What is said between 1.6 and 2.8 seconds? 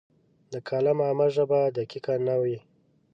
دقیقه نه وي.